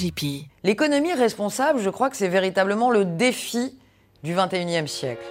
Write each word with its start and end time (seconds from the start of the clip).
JP. 0.00 0.46
L'économie 0.64 1.12
responsable, 1.12 1.78
je 1.80 1.90
crois 1.90 2.08
que 2.08 2.16
c'est 2.16 2.28
véritablement 2.28 2.90
le 2.90 3.04
défi 3.04 3.76
du 4.22 4.34
21e 4.34 4.86
siècle. 4.86 5.22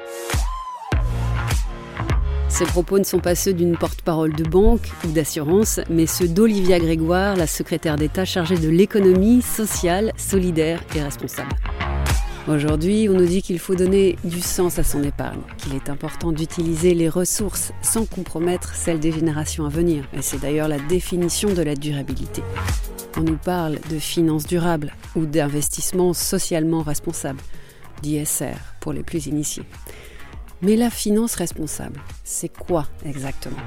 Ces 2.49 2.65
propos 2.65 2.99
ne 2.99 3.03
sont 3.03 3.19
pas 3.19 3.35
ceux 3.35 3.53
d'une 3.53 3.77
porte-parole 3.77 4.33
de 4.33 4.43
banque 4.43 4.91
ou 5.05 5.11
d'assurance, 5.11 5.79
mais 5.89 6.05
ceux 6.05 6.27
d'Olivia 6.27 6.79
Grégoire, 6.79 7.35
la 7.35 7.47
secrétaire 7.47 7.95
d'État 7.95 8.25
chargée 8.25 8.57
de 8.57 8.69
l'économie 8.69 9.41
sociale, 9.41 10.11
solidaire 10.17 10.83
et 10.95 11.01
responsable. 11.01 11.55
Aujourd'hui, 12.47 13.07
on 13.09 13.13
nous 13.13 13.27
dit 13.27 13.41
qu'il 13.41 13.59
faut 13.59 13.75
donner 13.75 14.17
du 14.23 14.41
sens 14.41 14.79
à 14.79 14.83
son 14.83 15.03
épargne, 15.03 15.41
qu'il 15.57 15.75
est 15.75 15.89
important 15.89 16.31
d'utiliser 16.31 16.93
les 16.93 17.09
ressources 17.09 17.71
sans 17.81 18.05
compromettre 18.05 18.73
celles 18.73 18.99
des 18.99 19.11
générations 19.11 19.65
à 19.65 19.69
venir. 19.69 20.05
Et 20.13 20.21
c'est 20.21 20.41
d'ailleurs 20.41 20.67
la 20.67 20.79
définition 20.79 21.53
de 21.53 21.61
la 21.61 21.75
durabilité. 21.75 22.41
On 23.17 23.21
nous 23.21 23.37
parle 23.37 23.79
de 23.89 23.99
finances 23.99 24.45
durables 24.45 24.93
ou 25.15 25.25
d'investissement 25.25 26.13
socialement 26.13 26.83
responsable, 26.83 27.41
d'ISR 28.01 28.57
pour 28.79 28.93
les 28.93 29.03
plus 29.03 29.27
initiés. 29.27 29.63
Mais 30.61 30.75
la 30.75 30.89
finance 30.89 31.35
responsable, 31.35 32.01
c'est 32.23 32.49
quoi 32.49 32.85
exactement? 33.05 33.57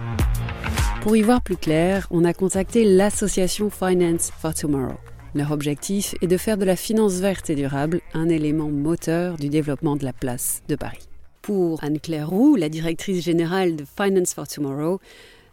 Pour 1.01 1.17
y 1.17 1.23
voir 1.23 1.43
plus 1.43 1.57
clair, 1.57 2.07
on 2.11 2.25
a 2.25 2.33
contacté 2.33 2.85
l'association 2.85 3.71
Finance 3.71 4.31
for 4.39 4.55
Tomorrow. 4.55 4.99
Leur 5.35 5.51
objectif 5.51 6.15
est 6.21 6.27
de 6.27 6.37
faire 6.37 6.59
de 6.59 6.65
la 6.65 6.77
finance 6.77 7.15
verte 7.15 7.49
et 7.49 7.55
durable 7.55 8.03
un 8.13 8.29
élément 8.29 8.69
moteur 8.69 9.37
du 9.37 9.49
développement 9.49 9.97
de 9.97 10.05
la 10.05 10.13
place 10.13 10.63
de 10.69 10.77
Paris. 10.77 11.09
Pour 11.41 11.83
Anne-Claire 11.83 12.29
Roux, 12.29 12.55
la 12.55 12.69
directrice 12.69 13.25
générale 13.25 13.75
de 13.75 13.85
Finance 13.85 14.35
for 14.35 14.47
Tomorrow, 14.47 15.01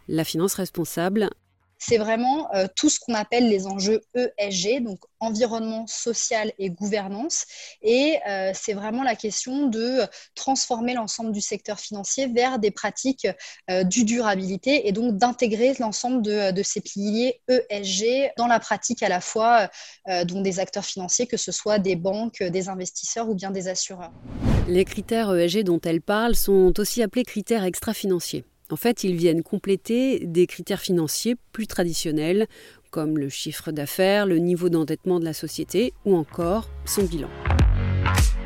la 0.06 0.24
finance 0.24 0.54
responsable, 0.54 1.30
c'est 1.80 1.96
vraiment 1.96 2.54
euh, 2.54 2.66
tout 2.76 2.90
ce 2.90 3.00
qu'on 3.00 3.14
appelle 3.14 3.48
les 3.48 3.66
enjeux 3.66 4.02
ESG, 4.14 4.82
donc 4.84 5.00
environnement, 5.18 5.86
social 5.86 6.52
et 6.58 6.70
gouvernance. 6.70 7.46
Et 7.82 8.18
euh, 8.28 8.52
c'est 8.54 8.74
vraiment 8.74 9.02
la 9.02 9.16
question 9.16 9.66
de 9.66 10.02
transformer 10.34 10.94
l'ensemble 10.94 11.32
du 11.32 11.40
secteur 11.40 11.80
financier 11.80 12.28
vers 12.28 12.58
des 12.58 12.70
pratiques 12.70 13.26
euh, 13.70 13.82
du 13.82 14.04
durabilité 14.04 14.88
et 14.88 14.92
donc 14.92 15.16
d'intégrer 15.16 15.74
l'ensemble 15.80 16.22
de, 16.22 16.62
ces 16.62 16.82
piliers 16.82 17.40
ESG 17.48 18.32
dans 18.36 18.46
la 18.46 18.60
pratique 18.60 19.02
à 19.02 19.08
la 19.08 19.22
fois 19.22 19.70
dont 20.24 20.42
des 20.42 20.60
acteurs 20.60 20.84
financiers, 20.84 21.26
que 21.26 21.38
ce 21.38 21.52
soit 21.52 21.78
des 21.78 21.96
banques, 21.96 22.42
des 22.42 22.68
investisseurs 22.68 23.30
ou 23.30 23.34
bien 23.34 23.50
des 23.50 23.68
assureurs. 23.68 24.12
Les 24.68 24.84
critères 24.84 25.34
ESG 25.34 25.62
dont 25.62 25.80
elle 25.80 26.02
parle 26.02 26.36
sont 26.36 26.78
aussi 26.78 27.02
appelés 27.02 27.24
critères 27.24 27.64
extra-financiers. 27.64 28.44
En 28.70 28.76
fait, 28.76 29.02
ils 29.02 29.16
viennent 29.16 29.42
compléter 29.42 30.20
des 30.24 30.46
critères 30.46 30.80
financiers 30.80 31.34
plus 31.52 31.66
traditionnels, 31.66 32.46
comme 32.90 33.18
le 33.18 33.28
chiffre 33.28 33.72
d'affaires, 33.72 34.26
le 34.26 34.38
niveau 34.38 34.68
d'endettement 34.68 35.18
de 35.18 35.24
la 35.24 35.32
société 35.32 35.92
ou 36.04 36.16
encore 36.16 36.68
son 36.84 37.02
bilan. 37.02 37.28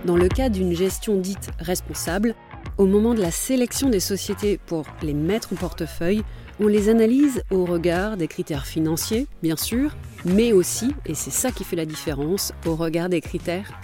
Dans 0.06 0.17
le 0.17 0.28
cas 0.28 0.48
d'une 0.48 0.75
gestion 0.75 1.19
dite 1.19 1.50
responsable, 1.58 2.34
au 2.78 2.86
moment 2.86 3.14
de 3.14 3.20
la 3.20 3.30
sélection 3.30 3.91
des 3.91 4.00
sociétés 4.00 4.58
pour 4.67 4.86
les 5.02 5.14
mettre 5.14 5.52
en 5.52 5.56
portefeuille, 5.56 6.22
on 6.58 6.69
les 6.69 6.89
analyse 6.89 7.42
au 7.50 7.64
regard 7.64 8.17
des 8.17 8.28
critères 8.28 8.67
financiers, 8.67 9.27
bien 9.42 9.56
sûr, 9.56 9.95
mais 10.25 10.52
aussi, 10.52 10.95
et 11.05 11.14
c'est 11.14 11.30
ça 11.30 11.52
qui 11.52 11.64
fait 11.64 11.77
la 11.77 11.86
différence, 11.86 12.52
au 12.67 12.77
regard 12.77 13.08
des 13.08 13.20
critères 13.20 13.80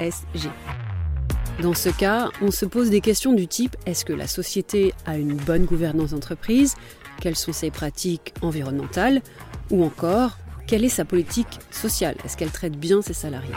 ESG. 0.00 0.48
Dans 1.62 1.74
ce 1.74 1.88
cas, 1.88 2.30
on 2.42 2.50
se 2.50 2.66
pose 2.66 2.90
des 2.90 3.00
questions 3.00 3.32
du 3.32 3.46
type 3.46 3.76
est-ce 3.86 4.04
que 4.04 4.12
la 4.12 4.26
société 4.26 4.92
a 5.06 5.16
une 5.16 5.34
bonne 5.34 5.64
gouvernance 5.64 6.10
d'entreprise? 6.10 6.74
Quelles 7.20 7.36
sont 7.36 7.52
ses 7.52 7.70
pratiques 7.70 8.34
environnementales? 8.42 9.22
Ou 9.70 9.84
encore, 9.84 10.38
quelle 10.66 10.84
est 10.84 10.88
sa 10.88 11.04
politique 11.04 11.60
sociale? 11.70 12.16
Est-ce 12.24 12.36
qu'elle 12.36 12.50
traite 12.50 12.76
bien 12.76 13.02
ses 13.02 13.14
salariés? 13.14 13.54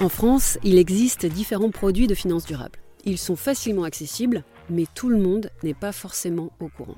En 0.00 0.10
France, 0.10 0.58
il 0.62 0.76
existe 0.78 1.24
différents 1.24 1.70
produits 1.70 2.06
de 2.06 2.14
finances 2.14 2.44
durables. 2.44 2.78
Ils 3.06 3.18
sont 3.18 3.36
facilement 3.36 3.84
accessibles, 3.84 4.44
mais 4.68 4.84
tout 4.94 5.08
le 5.08 5.18
monde 5.18 5.50
n'est 5.62 5.74
pas 5.74 5.92
forcément 5.92 6.50
au 6.60 6.68
courant. 6.68 6.96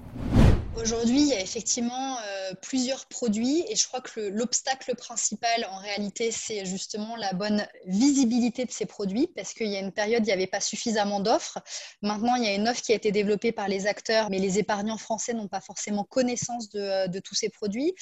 Aujourd'hui, 0.76 1.20
il 1.20 1.28
y 1.28 1.32
a 1.32 1.40
effectivement 1.40 2.16
euh, 2.16 2.35
plusieurs 2.62 3.06
produits 3.06 3.64
et 3.68 3.76
je 3.76 3.86
crois 3.86 4.00
que 4.00 4.20
l'obstacle 4.20 4.94
principal 4.94 5.66
en 5.70 5.78
réalité, 5.78 6.30
c'est 6.30 6.64
justement 6.64 7.16
la 7.16 7.32
bonne 7.32 7.66
visibilité 7.86 8.64
de 8.64 8.70
ces 8.70 8.86
produits 8.86 9.28
parce 9.34 9.52
qu'il 9.52 9.68
y 9.68 9.76
a 9.76 9.80
une 9.80 9.92
période, 9.92 10.22
il 10.22 10.26
n'y 10.26 10.32
avait 10.32 10.46
pas 10.46 10.60
suffisamment 10.60 11.20
d'offres. 11.20 11.58
Maintenant, 12.02 12.36
il 12.36 12.44
y 12.44 12.48
a 12.48 12.54
une 12.54 12.68
offre 12.68 12.82
qui 12.82 12.92
a 12.92 12.94
été 12.94 13.12
développée 13.12 13.52
par 13.52 13.68
les 13.68 13.86
acteurs, 13.86 14.30
mais 14.30 14.38
les 14.38 14.58
épargnants 14.58 14.98
français 14.98 15.34
n'ont 15.34 15.48
pas 15.48 15.60
forcément 15.60 16.04
connaissance 16.04 16.68
de, 16.70 16.80
euh, 16.80 17.20
tous 17.24 17.34
ces 17.34 17.48
produits. 17.48 17.94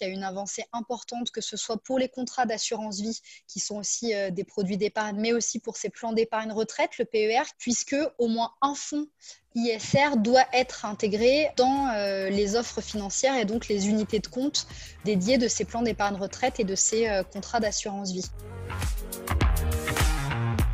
Il 0.00 0.06
y 0.06 0.10
a 0.10 0.12
une 0.12 0.22
avancée 0.22 0.64
importante, 0.72 1.30
que 1.30 1.40
ce 1.40 1.56
soit 1.56 1.82
pour 1.82 1.98
les 1.98 2.08
contrats 2.08 2.46
d'assurance 2.46 3.00
vie, 3.00 3.20
qui 3.46 3.60
sont 3.60 3.76
aussi 3.76 4.14
euh, 4.14 4.30
des 4.30 4.44
produits 4.44 4.76
d'épargne, 4.76 5.16
mais 5.18 5.32
aussi 5.32 5.58
pour 5.58 5.76
ces 5.76 5.90
plans 5.90 6.12
d'épargne 6.12 6.52
retraite, 6.52 6.98
le 6.98 7.04
PER, 7.04 7.42
puisque 7.58 7.96
au 8.18 8.28
moins 8.28 8.52
un 8.62 8.74
fonds 8.74 9.08
ISR 9.56 10.16
doit 10.16 10.44
être 10.52 10.84
intégré 10.84 11.48
dans 11.56 11.88
euh, 11.88 12.30
les 12.30 12.54
offres 12.54 12.80
financières 12.80 13.36
et 13.36 13.44
donc 13.44 13.66
les 13.66 13.88
unités 13.88 14.20
de 14.20 14.28
compte 14.28 14.66
dédiées 15.04 15.38
de 15.38 15.48
ces 15.48 15.64
plans 15.64 15.82
d'épargne 15.82 16.14
retraite 16.14 16.60
et 16.60 16.64
de 16.64 16.76
ces 16.76 17.08
euh, 17.08 17.24
contrats 17.24 17.58
d'assurance 17.58 18.12
vie. 18.12 18.26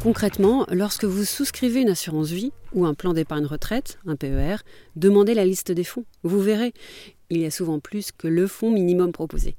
Concrètement, 0.02 0.66
lorsque 0.70 1.04
vous 1.04 1.24
souscrivez 1.24 1.80
une 1.80 1.88
assurance 1.88 2.28
vie 2.28 2.52
ou 2.74 2.84
un 2.84 2.92
plan 2.92 3.14
d'épargne 3.14 3.46
retraite, 3.46 3.98
un 4.06 4.14
PER, 4.14 4.56
demandez 4.94 5.32
la 5.32 5.46
liste 5.46 5.72
des 5.72 5.82
fonds. 5.82 6.04
Vous 6.22 6.40
verrez, 6.40 6.74
il 7.30 7.40
y 7.40 7.46
a 7.46 7.50
souvent 7.50 7.80
plus 7.80 8.12
que 8.12 8.28
le 8.28 8.46
fonds 8.46 8.70
minimum 8.70 9.10
proposé. 9.10 9.56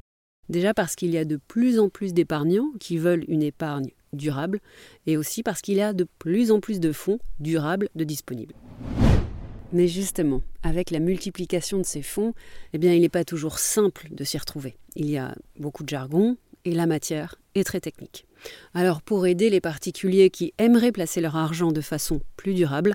Déjà 0.48 0.74
parce 0.74 0.96
qu'il 0.96 1.10
y 1.10 1.18
a 1.18 1.26
de 1.26 1.40
plus 1.48 1.80
en 1.80 1.90
plus 1.90 2.14
d'épargnants 2.14 2.70
qui 2.80 2.98
veulent 2.98 3.26
une 3.28 3.44
épargne 3.44 3.90
durable 4.14 4.60
et 5.06 5.18
aussi 5.18 5.44
parce 5.44 5.62
qu'il 5.62 5.76
y 5.76 5.82
a 5.82 5.92
de 5.92 6.08
plus 6.20 6.52
en 6.52 6.60
plus 6.60 6.80
de 6.80 6.92
fonds 6.92 7.20
durables 7.40 7.90
de 7.96 8.04
disponibles. 8.04 8.54
Mais 9.74 9.88
justement, 9.88 10.42
avec 10.64 10.92
la 10.92 11.00
multiplication 11.00 11.78
de 11.78 11.84
ces 11.84 12.02
fonds, 12.02 12.34
eh 12.74 12.78
bien, 12.78 12.94
il 12.94 13.02
n'est 13.02 13.10
pas 13.10 13.26
toujours 13.26 13.60
simple 13.60 14.08
de 14.12 14.24
s'y 14.24 14.38
retrouver. 14.38 14.78
Il 14.96 15.10
y 15.10 15.18
a 15.18 15.36
beaucoup 15.60 15.84
de 15.84 15.90
jargon 15.90 16.38
et 16.64 16.74
la 16.74 16.88
matière 16.88 17.36
est 17.54 17.66
très 17.66 17.82
technique. 17.82 18.26
Alors, 18.74 19.02
pour 19.02 19.28
aider 19.28 19.50
les 19.50 19.62
particuliers 19.62 20.30
qui 20.30 20.54
aimeraient 20.58 20.92
placer 20.92 21.20
leur 21.20 21.36
argent 21.36 21.72
de 21.72 21.82
façon 21.82 22.22
plus 22.38 22.54
durable, 22.54 22.94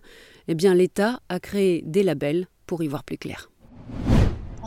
eh 0.48 0.54
bien, 0.54 0.74
l'État 0.74 1.20
a 1.28 1.40
créé 1.40 1.82
des 1.84 2.02
labels 2.02 2.46
pour 2.66 2.82
y 2.82 2.88
voir 2.88 3.04
plus 3.04 3.18
clair 3.18 3.51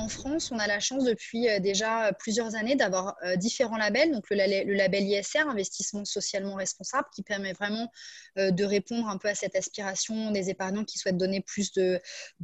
en 0.05 0.07
France, 0.07 0.51
on 0.51 0.59
a 0.59 0.67
la 0.67 0.79
chance 0.79 1.03
depuis 1.03 1.49
euh, 1.49 1.59
déjà 1.59 2.13
plusieurs 2.13 2.53
années 2.53 2.75
d'avoir 2.75 3.15
euh, 3.23 3.35
différents 3.37 3.77
labels. 3.77 4.11
Donc 4.11 4.25
le, 4.29 4.73
label 4.75 5.03
ISR, 5.03 5.39
investissement 5.39 6.05
socialement 6.05 6.53
responsable, 6.53 7.07
qui 7.13 7.23
permet 7.23 7.53
vraiment 7.53 7.91
euh, 8.37 8.51
de 8.51 8.63
répondre 8.63 9.07
un 9.09 9.17
peu 9.17 9.27
à 9.27 9.33
cette 9.33 9.55
aspiration 9.55 10.29
des 10.29 10.51
épargnants 10.51 10.83
qui 10.83 10.99
souhaitent 10.99 11.17
donner 11.17 11.41
plus 11.41 11.71
de, 11.73 11.99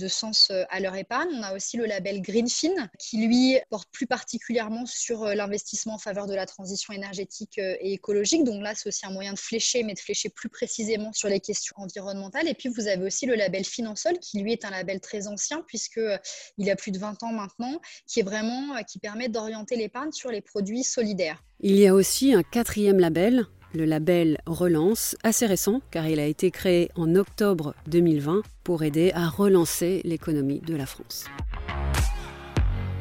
sens 0.08 0.52
à 0.70 0.80
leur 0.80 0.96
épargne. 0.96 1.30
On 1.34 1.44
a 1.44 1.54
aussi 1.54 1.78
le 1.78 1.86
label 1.86 2.22
Greenfin, 2.22 2.90
qui 2.98 3.28
lui 3.28 3.60
porte 3.70 3.90
plus 3.92 4.08
particulièrement 4.08 4.88
sur 4.88 5.26
l'investissement 5.26 5.96
en 5.96 6.00
faveur 6.00 6.26
de 6.26 6.34
la 6.34 6.48
transition 6.48 6.94
énergétique 6.94 7.60
et 7.60 7.94
écologique. 7.94 8.44
Donc 8.44 8.62
là, 8.64 8.74
c'est 8.74 8.90
aussi 8.90 9.06
un 9.06 9.12
moyen 9.12 9.34
de 9.34 9.40
flécher, 9.40 9.84
mais 9.84 9.94
de 9.94 10.00
flécher 10.00 10.30
plus 10.30 10.50
précisément 10.50 11.14
sur 11.14 11.30
les 11.30 11.40
questions 11.40 11.76
environnementales. 11.78 12.48
Et 12.48 12.56
puis 12.56 12.70
vous 12.70 12.88
avez 12.88 13.06
aussi 13.06 13.28
le 13.28 13.36
label 13.36 13.64
Finansol, 13.64 14.18
qui 14.20 14.40
lui 14.40 14.52
est 14.52 14.66
un 14.66 14.72
label 14.72 15.00
très 15.00 15.28
ancien, 15.28 15.64
puisqu'il 15.68 16.70
a 16.70 16.76
plus 16.76 16.92
de 16.92 17.00
20 17.00 17.24
ans 17.24 17.32
maintenant, 17.32 17.51
euh, 17.60 18.82
qui 18.88 19.00
permet 19.00 19.30
d'orienter 19.30 19.76
l'épargne 19.76 20.12
sur 20.12 20.30
les 20.30 20.42
produits 20.42 20.84
solidaires. 20.84 21.44
Il 21.60 21.76
y 21.76 21.88
a 21.88 21.94
aussi 21.94 22.34
un 22.34 22.44
quatrième 22.44 23.00
label, 23.00 23.46
le 23.74 23.86
label 23.86 24.38
Relance, 24.46 25.16
assez 25.24 25.46
récent 25.46 25.82
car 25.92 26.08
il 26.08 26.20
a 26.20 26.26
été 26.26 26.52
créé 26.52 26.90
en 26.96 27.16
octobre 27.16 27.76
2020 27.88 28.42
pour 28.64 28.84
aider 28.84 29.12
à 29.14 29.30
relancer 29.30 30.02
l'économie 30.04 30.60
de 30.60 30.76
la 30.76 30.86
France. 30.86 31.26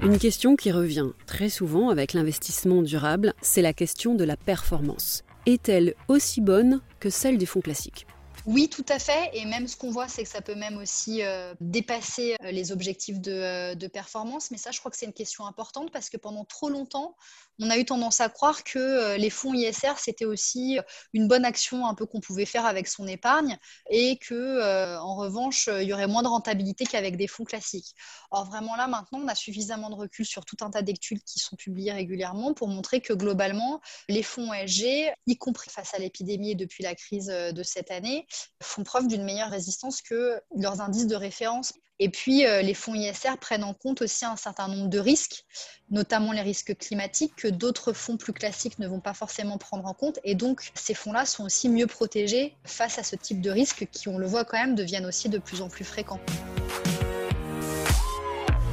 Une 0.03 0.19
question 0.19 0.56
qui 0.56 0.72
revient 0.72 1.11
très 1.27 1.50
souvent 1.50 1.91
avec 1.91 2.15
l'investissement 2.15 2.81
durable, 2.81 3.35
c'est 3.43 3.61
la 3.61 3.75
question 3.75 4.14
de 4.14 4.25
la 4.25 4.37
performance. 4.37 5.25
Est-elle 5.44 5.94
aussi 6.08 6.41
bonne 6.41 6.81
que 7.00 7.11
celle 7.11 7.37
des 7.37 7.47
fonds 7.47 7.61
classiques? 7.61 8.06
Oui, 8.46 8.69
tout 8.70 8.84
à 8.88 8.98
fait. 8.98 9.31
Et 9.34 9.44
même 9.44 9.69
ce 9.69 9.76
qu'on 9.76 9.90
voit, 9.90 10.08
c'est 10.08 10.22
que 10.22 10.28
ça 10.28 10.40
peut 10.40 10.54
même 10.54 10.78
aussi 10.78 11.22
euh, 11.22 11.54
dépasser 11.60 12.37
euh, 12.42 12.50
les 12.50 12.72
objectifs 12.72 13.20
de, 13.20 13.32
euh, 13.32 13.75
de, 13.75 13.87
performance. 13.87 14.50
Mais 14.50 14.56
ça, 14.56 14.70
je 14.70 14.78
crois 14.78 14.90
que 14.90 14.96
c'est 14.96 15.06
une 15.06 15.12
question 15.12 15.46
importante 15.46 15.92
parce 15.92 16.08
que 16.08 16.16
pendant 16.16 16.44
trop 16.44 16.70
longtemps, 16.70 17.16
on 17.58 17.69
a 17.69 17.76
eu 17.76 17.84
tendance 17.84 18.22
à 18.22 18.31
croire 18.31 18.64
que 18.64 19.16
les 19.16 19.28
fonds 19.28 19.52
ISR, 19.52 19.92
c'était 19.98 20.25
aussi 20.25 20.78
une 21.12 21.28
bonne 21.28 21.44
action 21.44 21.87
un 21.87 21.94
peu 21.94 22.06
qu'on 22.06 22.20
pouvait 22.20 22.46
faire 22.46 22.64
avec 22.64 22.88
son 22.88 23.06
épargne 23.06 23.58
et 23.90 24.16
que, 24.16 24.96
en 24.96 25.14
revanche, 25.14 25.69
il 25.69 25.87
y 25.87 25.92
aurait 25.92 26.06
moins 26.06 26.22
de 26.22 26.28
rentabilité 26.28 26.87
qu'avec 26.87 27.19
des 27.19 27.26
fonds 27.26 27.44
classiques. 27.44 27.94
Or, 28.31 28.46
vraiment 28.46 28.76
là, 28.76 28.87
maintenant, 28.87 29.20
on 29.22 29.28
a 29.28 29.34
suffisamment 29.34 29.90
de 29.90 29.94
recul 29.94 30.25
sur 30.25 30.46
tout 30.46 30.56
un 30.62 30.70
tas 30.70 30.81
d'études 30.81 31.22
qui 31.22 31.38
sont 31.38 31.54
publiées 31.56 31.92
régulièrement 31.92 32.54
pour 32.54 32.69
montrer 32.69 33.02
que 33.02 33.12
globalement, 33.12 33.82
les 34.08 34.22
fonds 34.22 34.54
ESG, 34.54 35.12
y 35.26 35.37
compris 35.37 35.69
face 35.69 35.92
à 35.92 35.98
l'épidémie 35.98 36.52
et 36.52 36.54
depuis 36.54 36.82
la 36.82 36.94
crise 36.94 37.26
de 37.26 37.62
cette 37.62 37.90
année, 37.90 38.26
font 38.62 38.85
preuve 38.85 39.06
d'une 39.06 39.25
meilleure 39.25 39.50
résistance 39.50 40.03
que 40.03 40.41
leurs 40.56 40.81
indices 40.81 41.06
de 41.06 41.17
référence. 41.17 41.73
Et 42.03 42.09
puis, 42.09 42.47
euh, 42.47 42.62
les 42.62 42.73
fonds 42.73 42.94
ISR 42.94 43.37
prennent 43.38 43.62
en 43.62 43.75
compte 43.75 44.00
aussi 44.00 44.25
un 44.25 44.37
certain 44.37 44.69
nombre 44.69 44.88
de 44.88 44.99
risques, 44.99 45.44
notamment 45.91 46.32
les 46.32 46.41
risques 46.41 46.75
climatiques, 46.79 47.37
que 47.37 47.49
d'autres 47.49 47.93
fonds 47.93 48.17
plus 48.17 48.32
classiques 48.32 48.79
ne 48.79 48.88
vont 48.88 49.00
pas 49.00 49.12
forcément 49.12 49.59
prendre 49.59 49.85
en 49.85 49.93
compte. 49.93 50.19
Et 50.25 50.35
donc, 50.35 50.71
ces 50.75 50.94
fonds-là 50.94 51.27
sont 51.27 51.44
aussi 51.44 51.69
mieux 51.69 51.87
protégés 51.87 52.55
face 52.65 52.99
à 52.99 53.03
ce 53.03 53.17
type 53.17 53.43
de 53.43 53.50
risques 53.50 53.87
qui, 53.93 54.09
on 54.09 54.17
le 54.17 54.27
voit 54.27 54.47
quand 54.47 54.59
même, 54.59 54.75
deviennent 54.75 55.05
aussi 55.05 55.29
de 55.29 55.37
plus 55.37 55.61
en 55.61 55.69
plus 55.69 55.85
fréquents. 55.85 56.21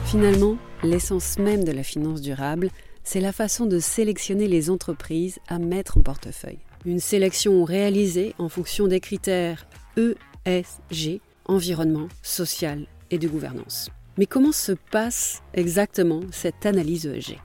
Finalement, 0.06 0.58
l'essence 0.84 1.38
même 1.38 1.66
de 1.66 1.74
la 1.74 1.84
finance 1.84 2.22
durable, 2.22 2.70
c'est 3.04 3.20
la 3.20 3.34
façon 3.34 3.66
de 3.66 3.80
sélectionner 3.80 4.48
les 4.48 4.70
entreprises 4.70 5.40
à 5.50 5.60
mettre 5.60 5.98
en 5.98 6.02
portefeuille. 6.02 6.60
Une 6.88 7.02
sélection 7.02 7.66
réalisée 7.66 8.34
en 8.38 8.48
fonction 8.48 8.88
des 8.88 9.02
critères 9.02 9.68
ESG, 9.98 11.20
environnement, 11.44 12.08
social 12.22 12.88
et 13.12 13.18
de 13.18 13.28
gouvernance. 13.28 13.90
Mais 14.18 14.26
comment 14.26 14.54
se 14.54 14.72
passe 14.72 15.44
exactement 15.54 16.22
cette 16.32 16.66
analyse 16.66 17.06
ESG 17.06 17.42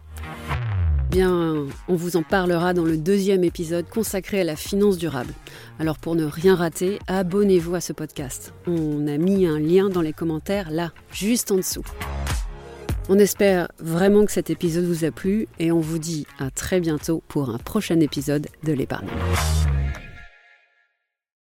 Bien, 1.11 1.67
on 1.89 1.97
vous 1.97 2.17
en 2.17 2.23
parlera 2.23 2.73
dans 2.73 2.85
le 2.85 2.97
deuxième 2.97 3.43
épisode 3.43 3.89
consacré 3.89 4.41
à 4.41 4.45
la 4.45 4.55
finance 4.55 4.97
durable. 4.97 5.35
Alors 5.81 5.99
pour 5.99 6.15
ne 6.15 6.25
rien 6.25 6.55
rater, 6.55 7.01
abonnez-vous 7.09 7.75
à 7.75 7.81
ce 7.81 7.93
podcast. 7.93 8.55
On 8.69 9.09
a 9.09 9.19
mis 9.19 9.45
un 9.45 9.59
lien 9.59 9.89
dans 9.89 10.03
les 10.03 10.13
commentaires 10.13 10.71
là, 10.71 10.93
juste 11.11 11.51
en 11.51 11.57
dessous. 11.57 11.85
On 13.09 13.19
espère 13.19 13.69
vraiment 13.79 14.25
que 14.25 14.33
cet 14.33 14.49
épisode 14.49 14.85
vous 14.85 15.05
a 15.05 15.11
plu 15.11 15.49
et 15.59 15.73
on 15.73 15.81
vous 15.81 15.99
dit 15.99 16.27
à 16.39 16.51
très 16.51 16.81
bientôt 16.81 17.23
pour 17.29 17.51
un 17.51 17.59
prochain 17.59 17.99
épisode 18.01 18.47
de 18.63 18.73
l'épargne. 18.73 19.09